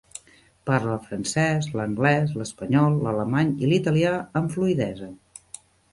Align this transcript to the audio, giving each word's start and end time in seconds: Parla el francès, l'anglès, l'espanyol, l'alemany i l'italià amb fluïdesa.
Parla 0.69 0.93
el 0.93 1.01
francès, 1.09 1.67
l'anglès, 1.81 2.33
l'espanyol, 2.41 2.97
l'alemany 3.05 3.53
i 3.63 3.69
l'italià 3.75 4.15
amb 4.43 4.55
fluïdesa. 4.57 5.11